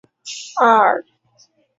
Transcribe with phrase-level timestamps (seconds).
[0.03, 1.13] 奥托二世。